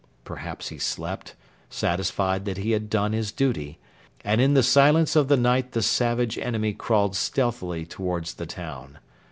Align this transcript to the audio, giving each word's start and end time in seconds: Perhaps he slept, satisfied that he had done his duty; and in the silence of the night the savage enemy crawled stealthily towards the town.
Perhaps 0.23 0.69
he 0.69 0.79
slept, 0.79 1.35
satisfied 1.69 2.45
that 2.45 2.57
he 2.57 2.71
had 2.71 2.89
done 2.89 3.13
his 3.13 3.31
duty; 3.31 3.77
and 4.25 4.41
in 4.41 4.55
the 4.55 4.63
silence 4.63 5.15
of 5.15 5.27
the 5.27 5.37
night 5.37 5.73
the 5.73 5.83
savage 5.83 6.39
enemy 6.39 6.73
crawled 6.73 7.15
stealthily 7.15 7.85
towards 7.85 8.33
the 8.33 8.47
town. 8.47 8.97